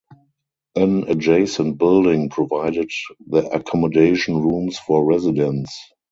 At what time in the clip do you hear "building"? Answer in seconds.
1.77-2.29